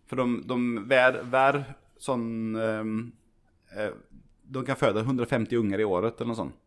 For 0.07 0.23
de, 0.23 0.41
de 0.47 0.87
hver, 0.87 1.21
hver 1.27 1.63
sånn 2.03 2.29
ehm, 2.61 2.99
eh, 3.75 3.95
De 4.47 4.63
kan 4.63 4.79
føde 4.79 5.03
150 5.03 5.59
unger 5.59 5.83
i 5.83 5.87
året, 5.89 6.21
eller 6.21 6.31
noe 6.33 6.39
sånt. 6.39 6.59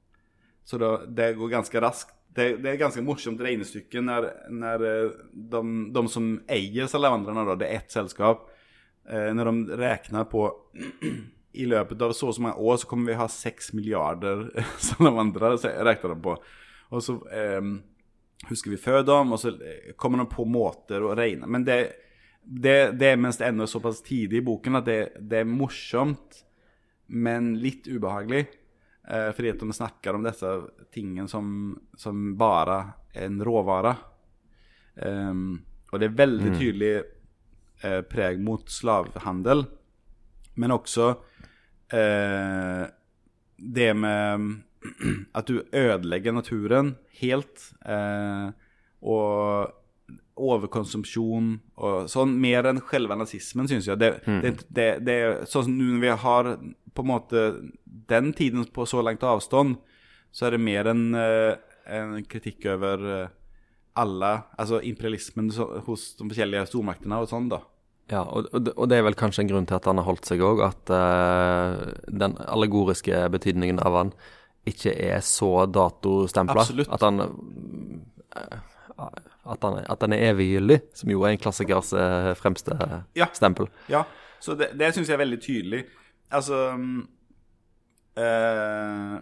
Så 0.69 0.77
da, 0.77 0.91
det 1.05 1.33
går 1.33 1.49
ganske 1.49 1.81
raskt. 1.81 2.13
Det, 2.35 2.59
det 2.61 2.69
er 2.69 2.77
ganske 2.77 3.01
morsomt 3.01 3.39
regnestykke 3.41 4.03
når, 4.05 4.27
når 4.53 4.83
eh, 4.85 5.13
de, 5.33 5.61
de 5.95 6.03
som 6.13 6.27
eier 6.45 6.85
salamandrene, 6.91 7.55
det 7.57 7.65
er 7.65 7.79
ett 7.79 7.95
selskap, 7.95 8.43
eh, 9.09 9.31
når 9.33 9.49
de 9.49 9.79
regner 9.81 10.27
på 10.29 10.43
i 11.61 11.65
løpet 11.65 12.05
av 12.05 12.13
så 12.13 12.29
og 12.29 12.37
så 12.37 12.45
mange 12.45 12.61
år 12.61 12.77
så 12.77 12.89
kommer 12.91 13.09
vi 13.09 13.17
ha 13.17 13.25
6 13.33 13.73
milliarder 13.73 14.45
salamandrer, 14.91 15.57
så 15.57 15.73
räknar 15.89 16.13
de 16.13 16.19
på. 16.27 16.35
Og 16.93 17.03
så 17.03 17.17
eh, 17.33 17.73
husker 18.51 18.75
vi 18.75 18.81
før 18.85 19.01
dem, 19.09 19.33
og 19.33 19.41
så 19.41 19.55
eh, 19.57 19.95
kommer 19.97 20.21
de 20.21 20.29
på 20.29 20.45
måter 20.45 21.01
å 21.01 21.15
regne. 21.17 21.49
Men 21.49 21.65
det, 21.65 21.79
det, 22.45 22.77
det 23.01 23.15
mens 23.17 23.41
det 23.41 23.49
ennå 23.49 23.65
er 23.65 23.73
såpass 23.73 24.05
tidlig 24.05 24.43
i 24.43 24.47
boken 24.53 24.83
at 24.83 24.85
det, 24.85 25.01
det 25.17 25.41
er 25.41 25.49
morsomt, 25.49 26.43
men 27.09 27.55
litt 27.57 27.89
ubehagelig. 27.89 28.45
Eh, 29.09 29.31
fordi 29.33 29.53
at 29.53 29.63
de 29.63 29.73
snakker 29.73 30.15
om 30.15 30.25
disse 30.25 30.51
tingene 30.93 31.29
som, 31.31 31.73
som 31.97 32.33
bare 32.37 32.77
er 33.13 33.25
en 33.25 33.41
råvare. 33.45 33.95
Um, 34.99 35.61
og 35.89 36.01
det 36.01 36.09
er 36.09 36.19
veldig 36.19 36.51
tydelig 36.59 36.93
eh, 37.81 38.01
preg 38.05 38.41
mot 38.43 38.69
slavehandel, 38.69 39.63
men 40.59 40.75
også 40.75 41.07
eh, 41.95 42.83
det 43.57 43.89
med 43.97 44.49
at 45.39 45.49
du 45.49 45.63
ødelegger 45.63 46.35
naturen 46.35 46.93
helt, 47.21 47.71
eh, 47.85 48.51
og 49.01 49.75
overkonsumsjon 50.39 51.49
og 51.83 52.07
sånn, 52.11 52.35
mer 52.39 52.69
enn 52.69 52.79
selve 52.89 53.17
nazismen, 53.19 53.67
syns 53.67 53.89
jeg. 53.89 53.99
Det, 53.99 54.11
det, 54.25 54.53
det, 54.69 54.87
det 55.03 55.15
er 55.15 55.41
sånn 55.49 55.67
som 55.67 55.75
nå 55.75 55.89
når 55.95 56.03
vi 56.05 56.13
har 56.23 56.51
på 56.95 57.03
en 57.05 57.11
måte 57.11 57.41
den 58.09 58.31
tiden 58.33 58.65
på 58.73 58.85
så 58.89 59.01
langt 59.05 59.23
avstand, 59.23 59.77
så 60.31 60.47
er 60.47 60.51
det 60.55 60.61
mer 60.61 60.87
en, 60.91 61.03
eh, 61.15 61.55
en 61.85 62.23
kritikk 62.29 62.65
over 62.75 63.05
eh, 63.23 63.27
alle 63.99 64.43
Altså 64.57 64.79
imperialismen 64.85 65.49
hos 65.85 66.15
de 66.15 66.27
forskjellige 66.29 66.67
stormaktene 66.69 67.17
og 67.19 67.27
sånn, 67.31 67.49
da. 67.51 67.59
Ja, 68.09 68.21
og, 68.23 68.47
og 68.53 68.87
det- 68.89 68.97
er 68.97 69.03
vel 69.03 69.17
kanskje 69.17 69.43
en 69.43 69.49
grunn 69.49 69.65
til 69.67 69.75
at 69.75 69.85
han 69.85 69.97
har 69.97 70.05
holdt 70.07 70.25
seg 70.25 70.39
òg, 70.41 70.61
at 70.65 70.89
uh, 70.89 71.91
den 72.09 72.37
allegoriske 72.37 73.29
betydningen 73.29 73.79
av 73.85 73.97
han 73.97 74.13
ikke 74.65 74.93
er 74.95 75.19
så 75.25 75.65
datostempla. 75.69 76.65
At 76.89 77.01
han 77.01 77.19
at, 78.97 79.61
han, 79.63 79.77
at 79.89 80.01
han, 80.01 80.13
er 80.13 80.31
eviggyldig, 80.33 80.79
som 80.93 81.11
jo 81.11 81.21
er 81.23 81.33
en 81.35 81.41
klassikers 81.41 81.93
fremste 82.39 82.75
Ja. 83.17 83.27
stempel. 83.33 83.69
Ja, 83.89 84.03
så 84.39 84.55
det, 84.55 84.71
det 84.79 84.93
syns 84.95 85.09
jeg 85.09 85.15
er 85.17 85.23
veldig 85.25 85.41
tydelig. 85.43 85.85
Altså 86.29 86.59
eh, 88.19 89.17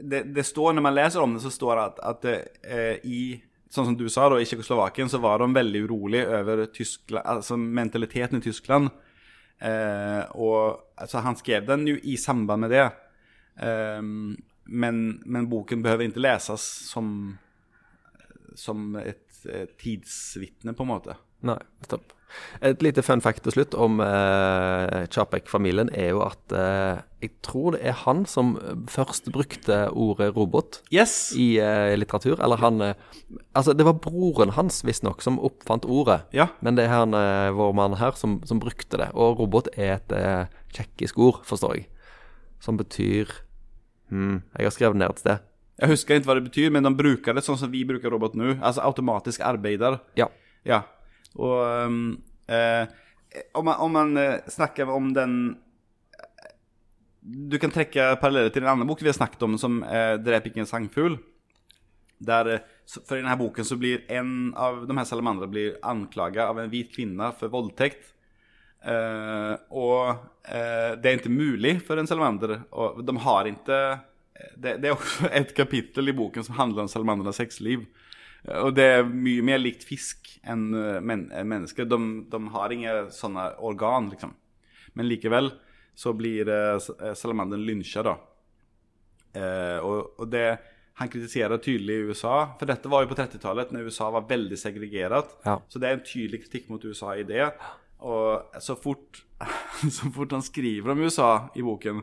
det, 0.00 0.22
det 0.34 0.44
står, 0.44 0.72
Når 0.72 0.82
man 0.82 0.94
leser 0.94 1.22
om 1.22 1.34
det, 1.34 1.42
så 1.44 1.50
står 1.50 1.76
det 1.76 1.84
at, 1.84 2.02
at 2.10 2.22
det, 2.26 2.36
eh, 2.66 3.06
i 3.06 3.22
Sånn 3.72 3.86
som 3.88 3.94
du 3.96 4.04
sa, 4.12 4.26
da, 4.28 4.36
i 4.36 4.44
Tsjekkoslovakia 4.44 5.06
så 5.08 5.16
var 5.22 5.40
de 5.40 5.46
veldig 5.56 5.80
urolige 5.86 6.26
over 6.42 6.66
Tyskland, 6.76 7.24
altså 7.24 7.56
mentaliteten 7.56 8.42
i 8.42 8.44
Tyskland. 8.44 8.90
Eh, 9.64 10.20
og 10.36 10.92
altså, 11.00 11.22
Han 11.24 11.38
skrev 11.40 11.64
den 11.70 11.86
jo 11.88 11.94
i 11.96 12.18
samband 12.20 12.66
med 12.66 12.74
det. 12.74 12.84
Eh, 13.64 14.02
men, 14.04 15.00
men 15.24 15.48
boken 15.48 15.80
behøver 15.80 16.04
ikke 16.04 16.20
leses 16.20 16.66
som, 16.90 17.08
som 18.60 18.92
et, 19.00 19.24
et 19.48 19.72
tidsvitne, 19.80 20.76
på 20.76 20.84
en 20.84 20.92
måte. 20.92 21.16
Nei, 21.42 21.58
stopp. 21.86 22.12
Et 22.64 22.82
lite 22.84 23.02
fun 23.04 23.20
fact 23.20 23.42
til 23.44 23.52
slutt 23.52 23.74
om 23.76 23.98
eh, 24.00 25.02
Chapek-familien 25.12 25.90
er 25.92 26.12
jo 26.14 26.22
at 26.24 26.54
eh, 26.56 27.02
jeg 27.22 27.34
tror 27.44 27.74
det 27.74 27.82
er 27.90 27.98
han 28.02 28.24
som 28.28 28.54
først 28.90 29.28
brukte 29.34 29.84
ordet 29.90 30.30
robot 30.36 30.80
Yes! 30.94 31.32
i 31.36 31.58
eh, 31.62 31.92
litteratur. 31.98 32.40
Eller 32.42 32.62
han 32.62 32.80
eh, 32.80 32.94
Altså, 33.56 33.72
det 33.76 33.84
var 33.88 34.00
broren 34.00 34.52
hans, 34.56 34.82
visstnok, 34.84 35.22
som 35.24 35.38
oppfant 35.40 35.86
ordet. 35.88 36.22
Ja. 36.36 36.48
Men 36.64 36.76
det 36.76 36.86
er 36.86 36.94
han, 36.94 37.16
eh, 37.16 37.52
vår 37.56 37.72
mann 37.76 37.96
her, 38.00 38.16
som, 38.18 38.40
som 38.48 38.60
brukte 38.62 39.00
det. 39.00 39.10
Og 39.12 39.40
robot 39.40 39.70
er 39.76 39.98
et 39.98 40.16
eh, 40.16 40.52
tsjekkisk 40.72 41.20
ord, 41.20 41.42
forstår 41.48 41.78
jeg. 41.78 41.88
Som 42.62 42.78
betyr 42.78 43.30
hmm, 44.12 44.42
Jeg 44.56 44.68
har 44.68 44.74
skrevet 44.74 45.00
ned 45.00 45.12
et 45.12 45.22
sted. 45.24 45.48
Jeg 45.82 45.90
husker 45.90 46.20
ikke 46.20 46.28
hva 46.28 46.36
det 46.38 46.46
betyr, 46.46 46.72
men 46.74 46.84
de 46.86 46.92
bruker 46.94 47.34
det 47.34 47.42
sånn 47.44 47.58
som 47.58 47.70
vi 47.72 47.80
bruker 47.88 48.12
robot 48.12 48.36
nå. 48.38 48.56
Altså 48.60 48.84
automatisk 48.86 49.42
arbeider. 49.44 49.98
Ja. 50.20 50.28
Ja. 50.68 50.84
Og 51.40 51.58
ehm, 51.64 52.02
eh, 52.46 52.84
om 53.56 53.64
man, 53.64 53.80
om 53.80 53.92
man 53.92 54.16
eh, 54.20 54.40
snakker 54.48 54.90
om 54.90 55.12
den 55.16 55.36
Du 57.22 57.58
kan 57.62 57.70
trekke 57.70 58.16
paralleller 58.20 58.50
til 58.50 58.64
en 58.64 58.72
annen 58.74 58.88
bok 58.88 59.02
vi 59.02 59.10
har 59.12 59.16
snakket 59.16 59.44
om, 59.46 59.58
som 59.58 59.82
eh, 59.86 60.18
'Drep 60.18 60.50
ikke 60.50 60.64
en 60.64 60.72
sangfugl'. 60.72 61.20
Der, 62.18 62.48
eh, 62.50 62.64
for 63.06 63.16
i 63.16 63.22
denne 63.22 63.38
boken 63.38 63.64
så 63.64 63.78
blir 63.78 64.02
en 64.10 64.52
av 64.58 64.82
de 64.86 64.96
her 64.96 65.06
salamandrene 65.06 65.50
blir 65.50 65.78
anklaget 65.82 66.42
av 66.44 66.58
en 66.58 66.70
hvit 66.70 66.90
kvinne 66.94 67.32
for 67.38 67.50
voldtekt. 67.50 68.12
Eh, 68.82 69.54
og 69.70 70.16
eh, 70.42 70.98
det 70.98 71.08
er 71.08 71.20
ikke 71.20 71.30
mulig 71.30 71.76
for 71.86 71.98
en 71.98 72.08
salamander 72.10 72.64
og 72.74 73.04
De 73.06 73.14
har 73.22 73.46
ikke 73.46 73.76
det, 74.58 74.80
det 74.82 74.88
er 74.88 74.96
også 74.96 75.28
et 75.30 75.52
kapittel 75.54 76.10
i 76.10 76.16
boken 76.16 76.42
som 76.42 76.56
handler 76.58 76.84
om 76.84 76.90
salamandernes 76.90 77.38
sexliv. 77.38 77.86
Og 78.62 78.72
det 78.74 78.86
er 78.96 79.06
mye 79.06 79.42
mer 79.46 79.60
likt 79.60 79.84
fisk 79.86 80.32
enn 80.42 80.72
eh, 80.74 80.98
men, 81.04 81.28
mennesker. 81.30 81.86
De, 81.86 81.98
de 82.30 82.40
har 82.56 82.74
ingen 82.74 83.12
sånne 83.14 83.52
organ, 83.62 84.10
liksom. 84.10 84.34
Men 84.98 85.08
likevel 85.08 85.52
så 85.94 86.12
blir 86.16 86.48
eh, 86.48 86.76
eh, 86.76 87.14
salamanderen 87.14 87.64
lynsja, 87.66 88.04
da. 88.06 88.16
Eh, 89.32 89.78
og, 89.78 90.18
og 90.20 90.28
det 90.32 90.46
han 91.00 91.08
kritiserer 91.08 91.60
tydelig 91.62 92.10
USA, 92.10 92.52
for 92.58 92.68
dette 92.68 92.90
var 92.92 93.04
jo 93.04 93.10
på 93.12 93.16
30-tallet, 93.16 93.70
når 93.72 93.88
USA 93.88 94.10
var 94.12 94.26
veldig 94.28 94.58
segregert. 94.60 95.32
Ja. 95.46 95.56
Så 95.68 95.80
det 95.80 95.88
er 95.88 95.96
en 95.96 96.04
tydelig 96.04 96.42
kritikk 96.44 96.68
mot 96.72 96.84
USA 96.84 97.14
i 97.16 97.24
det. 97.26 97.46
Og 98.02 98.58
så 98.60 98.76
fort, 98.78 99.22
så 99.96 100.10
fort 100.12 100.34
han 100.36 100.44
skriver 100.44 100.92
om 100.92 101.04
USA 101.06 101.32
i 101.56 101.64
boken, 101.64 102.02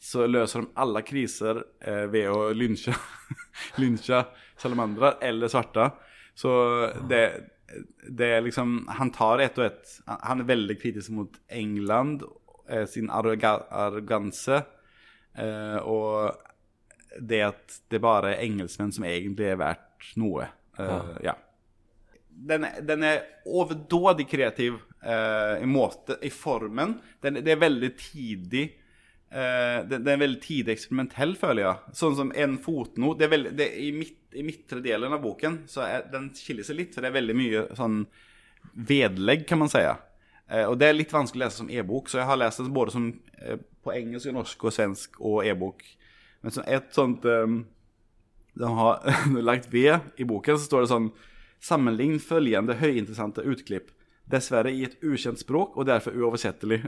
så 0.00 0.26
løser 0.28 0.62
de 0.66 0.72
alle 0.82 1.02
kriser 1.06 1.62
eh, 1.80 2.04
ved 2.12 2.28
å 2.30 2.50
lynsje 2.54 2.94
lynsje 3.82 4.22
salamandere 4.60 5.16
eller 5.24 5.48
svarte. 5.52 5.90
Så 6.36 6.50
det, 7.08 7.22
det 8.08 8.28
er 8.36 8.44
liksom 8.44 8.82
Han 8.98 9.10
tar 9.14 9.40
ett 9.44 9.58
og 9.58 9.64
ett. 9.70 9.94
Han- 10.06 10.40
er 10.44 10.50
veldig 10.52 10.76
kritisk 10.82 11.10
mot 11.16 11.38
England, 11.48 12.22
eh, 12.68 12.84
sin 12.86 13.08
arroga, 13.10 13.54
arroganse, 13.70 14.62
eh, 15.36 15.78
og 15.80 16.36
det 17.20 17.40
at 17.46 17.78
det 17.88 18.00
bare 18.04 18.34
er 18.34 18.44
engelskmenn 18.44 18.92
som 18.92 19.04
egentlig 19.08 19.48
er 19.54 19.60
verdt 19.60 20.10
noe. 20.20 20.48
Eh, 20.78 21.12
ja. 21.24 21.32
Den, 22.28 22.64
er- 22.68 22.82
den 22.84 23.02
er 23.08 23.22
overdådig 23.48 24.26
kreativ 24.28 24.76
eh, 25.02 25.62
i 25.64 25.68
måte, 25.68 26.18
i 26.20 26.28
formen. 26.30 26.98
Den, 27.24 27.40
det 27.40 27.54
er 27.56 27.62
veldig 27.64 27.94
tidig 27.96 28.66
eh, 29.30 29.80
det, 29.88 30.00
det 30.04 30.12
er 30.12 30.22
veldig 30.22 30.40
tidlig 30.42 30.76
eksperimentell, 30.76 31.34
føler 31.38 31.64
jeg. 31.64 31.96
Sånn 32.00 32.16
som 32.18 32.32
en 32.34 32.56
fotnot. 32.62 33.18
Det 33.20 33.28
er 33.28 33.34
veldig, 33.34 33.52
det, 33.58 33.68
I, 33.82 33.90
midt, 33.96 34.18
I 34.36 34.44
midtre 34.46 34.82
delen 34.84 35.14
av 35.14 35.22
boken 35.24 35.62
så 35.70 35.84
er, 35.86 36.06
den 36.12 36.30
skiller 36.36 36.66
seg 36.66 36.80
litt, 36.80 36.94
for 36.94 37.04
det 37.04 37.12
er 37.12 37.18
veldig 37.18 37.38
mye 37.38 37.64
sånn 37.78 38.02
vedlegg, 38.74 39.46
kan 39.48 39.62
man 39.62 39.72
si. 39.72 39.82
Eh, 39.82 40.64
og 40.66 40.76
det 40.78 40.90
er 40.90 40.98
litt 40.98 41.14
vanskelig 41.14 41.42
å 41.42 41.46
lese 41.46 41.62
som 41.62 41.70
e-bok, 41.72 42.10
så 42.10 42.20
jeg 42.20 42.28
har 42.28 42.40
lest 42.40 42.62
den 42.62 42.74
både 42.74 42.94
som, 42.94 43.08
eh, 43.40 43.58
på 43.82 43.94
engelsk, 43.94 44.30
norsk 44.34 44.68
og 44.68 44.74
svensk 44.74 45.20
og 45.20 45.40
e-bok. 45.46 45.82
Men 46.42 46.54
som 46.54 46.66
et 46.66 46.92
sånt 46.94 47.24
eh, 47.24 47.46
De 48.56 48.68
har 48.72 49.02
lagt 49.50 49.66
ved 49.72 50.00
i 50.16 50.24
boken, 50.24 50.56
så 50.56 50.64
står 50.64 50.84
det 50.84 50.92
sånn 50.94 51.10
Sammenlign 51.66 52.18
følgende 52.20 52.76
høyinteressante 52.76 53.42
utklipp. 53.48 53.90
Dessverre 54.30 54.72
i 54.74 54.82
et 54.86 54.96
ukjent 55.06 55.38
språk, 55.38 55.76
og 55.78 55.86
derfor 55.86 56.16
uoversettelig. 56.16 56.80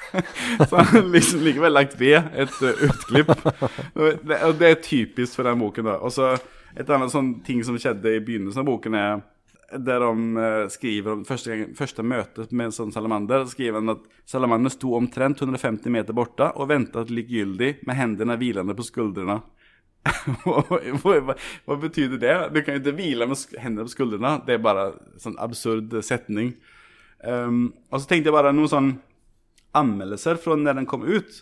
så 0.68 0.76
han 0.76 0.90
har 0.90 1.06
liksom 1.14 1.44
likevel 1.46 1.72
lagt 1.72 1.94
ved 2.00 2.18
et 2.36 2.58
eh, 2.60 2.82
utklipp. 2.88 3.32
Det, 3.94 4.40
og 4.44 4.58
det 4.60 4.68
er 4.68 4.82
typisk 4.84 5.38
for 5.38 5.48
den 5.48 5.62
boken. 5.64 5.88
da. 5.88 6.00
Og 6.04 6.12
så 6.12 6.34
Et 6.74 6.88
annet 6.90 7.12
sånn 7.12 7.28
ting 7.46 7.60
som 7.62 7.76
skjedde 7.78 8.16
i 8.16 8.18
begynnelsen 8.18 8.64
av 8.64 8.66
boken, 8.66 8.94
er 8.98 9.20
der 9.78 10.00
de 10.02 10.42
eh, 10.42 10.68
skriver 10.68 11.12
om 11.12 11.24
første, 11.24 11.50
gang, 11.50 11.74
første 11.78 12.02
møtet 12.02 12.52
med 12.52 12.68
en 12.68 12.74
sånn 12.74 12.92
salamander. 12.92 13.46
skriver 13.46 13.80
han 13.80 13.94
at 13.94 14.04
salamanderen 14.28 14.74
sto 14.74 14.94
omtrent 14.98 15.40
150 15.42 15.90
meter 15.90 16.16
borte 16.16 16.50
og 16.54 16.68
ventet 16.70 17.10
likegyldig 17.10 17.86
med 17.86 17.98
hendene 17.98 18.36
hvilende 18.40 18.76
på 18.76 18.86
skuldrene. 18.86 19.40
hva, 20.44 21.36
hva 21.64 21.76
betyr 21.80 22.18
det? 22.20 22.36
Du 22.52 22.60
kan 22.60 22.76
jo 22.76 22.82
ikke 22.82 22.96
hvile 22.98 23.28
med 23.30 23.56
hendene 23.60 23.88
på 23.88 23.94
skuldrene. 23.94 24.36
Det 24.46 24.56
er 24.56 24.64
bare 24.64 24.88
en 24.92 25.20
sånn 25.22 25.38
absurd 25.42 25.94
setning. 26.04 26.54
Um, 27.24 27.72
og 27.90 28.02
så 28.02 28.08
tenkte 28.10 28.28
jeg 28.28 28.36
bare 28.36 28.52
noen 28.52 28.70
sånn 28.70 28.92
anmeldelser 29.74 30.38
fra 30.40 30.56
når 30.60 30.80
den 30.80 30.88
kom 30.88 31.06
ut. 31.06 31.40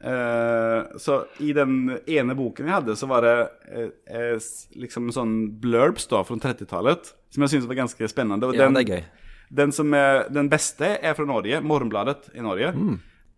Uh, 0.00 0.96
så 0.96 1.18
i 1.44 1.52
den 1.52 1.98
ene 2.08 2.36
boken 2.38 2.70
jeg 2.70 2.78
hadde, 2.78 2.96
så 2.96 3.08
var 3.10 3.26
det 3.26 3.34
uh, 3.68 3.90
uh, 4.08 4.50
liksom 4.80 5.10
sånn 5.12 5.34
blurbs 5.60 6.08
da 6.08 6.22
fra 6.24 6.38
30-tallet, 6.40 7.12
som 7.28 7.44
jeg 7.44 7.54
syntes 7.54 7.68
var 7.68 7.82
ganske 7.82 8.08
spennende. 8.10 8.48
Og 8.48 8.56
Ja, 8.56 8.64
den, 8.64 8.78
det 8.78 8.86
er 8.86 8.96
gøy. 8.96 9.04
den, 9.60 9.74
som 9.76 9.92
er, 9.96 10.24
den 10.32 10.48
beste 10.52 10.94
er 10.96 11.16
fra 11.18 11.28
Norge, 11.28 11.60
Morgenbladet 11.60 12.32
i 12.32 12.44
Norge. 12.44 12.72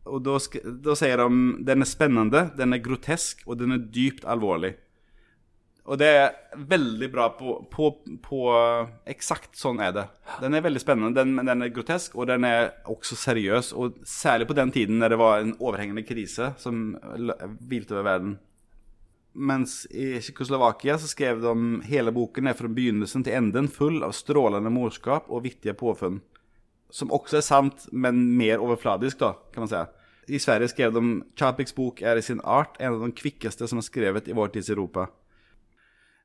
Og 0.06 0.22
da, 0.26 0.38
da 0.86 0.96
sier 0.98 1.20
de 1.20 1.42
den 1.66 1.84
er 1.84 1.90
spennende, 1.90 2.46
den 2.58 2.74
er 2.74 2.82
grotesk, 2.82 3.42
og 3.46 3.58
den 3.60 3.74
er 3.76 3.84
dypt 3.94 4.24
alvorlig. 4.26 4.76
Og 5.82 5.98
det 5.98 6.08
er 6.14 6.60
veldig 6.70 7.08
bra 7.10 7.24
på, 7.34 7.56
på, 7.70 7.88
på 8.22 8.40
Eksakt 9.10 9.58
sånn 9.58 9.80
er 9.82 9.90
det. 9.96 10.04
Den 10.38 10.54
er 10.54 10.62
veldig 10.62 10.82
spennende, 10.82 11.16
den, 11.16 11.34
den 11.42 11.64
er 11.64 11.72
grotesk, 11.74 12.14
og 12.14 12.28
den 12.30 12.46
er 12.46 12.68
også 12.90 13.18
seriøs. 13.18 13.72
Og 13.74 13.98
særlig 14.06 14.46
på 14.46 14.56
den 14.58 14.70
tiden 14.74 15.02
når 15.02 15.14
det 15.14 15.18
var 15.18 15.42
en 15.42 15.56
overhengende 15.58 16.04
krise 16.06 16.52
som 16.62 16.92
hvilte 17.66 17.96
over 17.96 18.06
verden. 18.12 18.38
mens 19.32 19.86
i 19.90 20.20
Tsjekkoslovakia 20.20 20.98
så 21.00 21.08
skrev 21.08 21.40
de 21.40 21.54
hele 21.88 22.12
boken 22.12 22.46
er 22.46 22.54
fra 22.54 22.68
begynnelsen 22.68 23.24
til 23.24 23.32
enden 23.32 23.68
full 23.72 24.02
av 24.04 24.12
strålende 24.12 24.70
morskap 24.70 25.30
og 25.32 25.42
vittige 25.46 25.74
påfunn. 25.74 26.20
Som 26.92 27.10
også 27.10 27.38
er 27.40 27.46
sant, 27.46 27.88
men 27.92 28.36
mer 28.36 28.60
overfladisk, 28.60 29.18
da, 29.18 29.32
kan 29.54 29.64
man 29.64 29.72
si. 29.72 29.82
I 30.36 30.38
Sverige 30.38 30.68
skrev 30.68 30.92
de 30.94 31.22
Chapiks 31.34 31.74
bok 31.74 32.02
er 32.02 32.20
i 32.20 32.22
sin 32.22 32.44
art 32.44 32.76
en 32.78 32.92
av 32.92 33.00
de 33.02 33.10
kvikkeste 33.16 33.66
som 33.66 33.80
er 33.80 33.88
skrevet 33.88 34.28
i 34.28 34.36
vår 34.36 34.52
tids 34.52 34.70
Europa. 34.70 35.08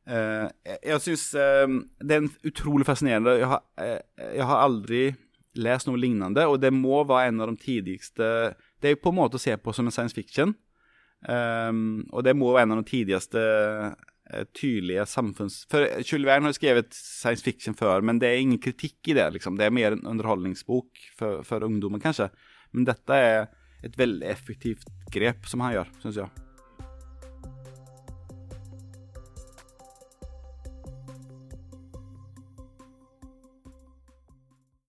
Uh, 0.08 0.48
jeg 0.64 1.04
syns 1.04 1.24
uh, 1.36 1.68
det 2.00 2.16
er 2.16 2.22
en 2.22 2.30
utrolig 2.48 2.86
fascinerende 2.88 3.34
jeg 3.42 3.50
har, 3.52 3.64
uh, 3.76 3.98
jeg 4.24 4.46
har, 4.48 4.62
aldri 4.64 5.02
lest 5.60 5.90
noe 5.90 6.00
lignende, 6.00 6.46
og 6.48 6.62
det 6.64 6.72
må 6.72 7.02
være 7.10 7.34
en 7.34 7.44
av 7.44 7.52
de 7.52 7.60
tidligste 7.60 8.30
Det 8.80 8.94
er 8.94 9.02
på 9.02 9.12
en 9.12 9.18
måte 9.18 9.36
å 9.36 9.42
se 9.42 9.58
på 9.60 9.74
som 9.74 9.90
en 9.90 9.96
science 9.96 10.16
fiction. 10.16 10.54
Um, 11.28 12.06
og 12.14 12.24
det 12.24 12.36
må 12.38 12.54
være 12.54 12.68
en 12.68 12.76
av 12.78 12.84
de 12.84 12.92
tidligste 12.92 13.42
tydelige 14.54 15.08
samfunns... 15.10 15.64
For 15.72 15.88
Jules 16.04 16.28
Verne 16.30 16.52
har 16.52 16.56
skrevet 16.56 16.94
science 16.94 17.42
fiction 17.42 17.74
før, 17.80 18.06
men 18.06 18.22
det 18.22 18.30
er 18.30 18.44
ingen 18.44 18.62
kritikk 18.62 19.10
i 19.10 19.18
det. 19.18 19.26
liksom. 19.34 19.58
Det 19.58 19.66
er 19.66 19.74
mer 19.74 19.98
en 19.98 20.06
underholdningsbok 20.14 21.08
for, 21.18 21.42
for 21.48 21.66
ungdommen, 21.66 22.04
kanskje. 22.04 22.30
Men 22.76 22.86
dette 22.92 23.18
er 23.18 23.48
et 23.88 23.98
veldig 23.98 24.28
effektivt 24.30 24.86
grep 25.14 25.50
som 25.50 25.66
han 25.66 25.80
gjør, 25.80 25.96
syns 26.04 26.22
jeg. 26.22 26.47